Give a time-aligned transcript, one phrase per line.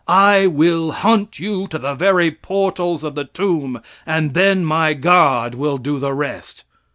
[0.07, 5.53] I will hunt you to the very portals of the tomb, and then my God
[5.53, 6.63] will do the rest.